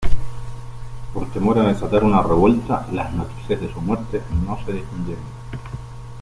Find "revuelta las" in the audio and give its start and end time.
2.23-3.13